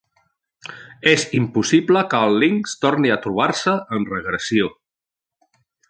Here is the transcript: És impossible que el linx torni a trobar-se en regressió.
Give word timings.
És 1.11 1.25
impossible 1.39 2.03
que 2.15 2.21
el 2.29 2.39
linx 2.45 2.73
torni 2.87 3.13
a 3.17 3.19
trobar-se 3.27 3.75
en 3.99 4.09
regressió. 4.15 4.73